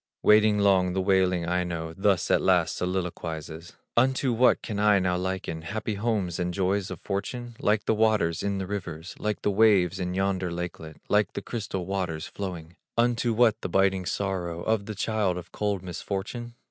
[0.23, 5.61] Waiting long the wailing Aino Thus at last soliloquizes: "Unto what can I now liken
[5.61, 7.55] Happy homes and joys of fortune?
[7.59, 11.85] Like the waters in the river, Like the waves in yonder lakelet, Like the crystal
[11.85, 12.77] waters flowing.
[12.97, 16.55] Unto what, the biting sorrow Of the child of cold misfortune?